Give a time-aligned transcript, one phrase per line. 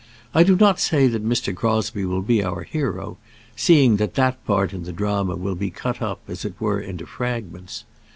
[0.33, 1.55] I do not say that Mr.
[1.55, 3.17] Crosbie will be our hero,
[3.55, 7.05] seeing that that part in the drama will be cut up, as it were, into
[7.05, 7.83] fragments.